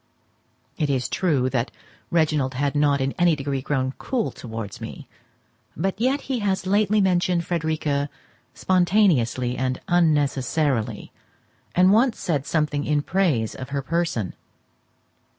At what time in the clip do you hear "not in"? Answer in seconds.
2.75-3.11